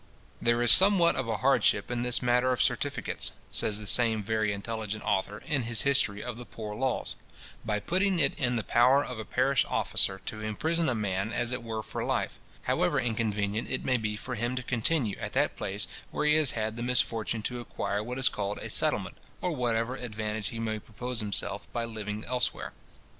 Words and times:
"There 0.41 0.63
is 0.63 0.71
somewhat 0.71 1.15
of 1.15 1.27
hardship 1.41 1.91
in 1.91 2.01
this 2.01 2.23
matter 2.23 2.51
of 2.51 2.59
certificates," 2.59 3.33
says 3.51 3.77
the 3.77 3.85
same 3.85 4.23
very 4.23 4.51
intelligent 4.51 5.03
author, 5.03 5.43
in 5.45 5.61
his 5.61 5.83
History 5.83 6.23
of 6.23 6.37
the 6.37 6.43
Poor 6.45 6.73
Laws, 6.73 7.15
"by 7.63 7.79
putting 7.79 8.17
it 8.17 8.33
in 8.39 8.55
the 8.55 8.63
power 8.63 9.05
of 9.05 9.19
a 9.19 9.25
parish 9.25 9.63
officer 9.69 10.19
to 10.25 10.41
imprison 10.41 10.89
a 10.89 10.95
man 10.95 11.31
as 11.31 11.51
it 11.51 11.61
were 11.61 11.83
for 11.83 12.03
life, 12.03 12.39
however 12.63 12.99
inconvenient 12.99 13.69
it 13.69 13.85
may 13.85 13.97
be 13.97 14.15
for 14.15 14.33
him 14.33 14.55
to 14.55 14.63
continue 14.63 15.19
at 15.19 15.33
that 15.33 15.55
place 15.55 15.87
where 16.09 16.25
he 16.25 16.33
has 16.33 16.53
had 16.53 16.77
the 16.77 16.81
misfortune 16.81 17.43
to 17.43 17.59
acquire 17.59 18.01
what 18.01 18.17
is 18.17 18.27
called 18.27 18.57
a 18.57 18.71
settlement, 18.71 19.17
or 19.39 19.51
whatever 19.55 19.95
advantage 19.97 20.47
he 20.47 20.57
may 20.57 20.79
propose 20.79 21.19
himself 21.19 21.71
by 21.71 21.85
living 21.85 22.25
elsewhere." 22.25 22.73